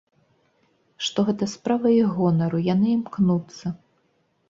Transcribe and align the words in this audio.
Што 1.09 1.19
гэта 1.27 1.49
справа 1.53 1.87
іх 2.01 2.09
гонару, 2.19 2.65
яны 2.73 2.87
імкнуцца! 2.97 3.79